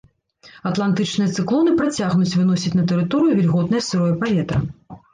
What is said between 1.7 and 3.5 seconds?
працягнуць выносіць на тэрыторыю